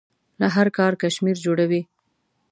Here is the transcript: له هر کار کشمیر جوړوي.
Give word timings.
له 0.39 0.47
هر 0.55 0.67
کار 0.77 0.93
کشمیر 1.03 1.37
جوړوي. 1.45 1.81